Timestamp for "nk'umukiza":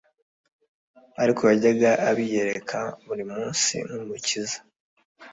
3.85-4.57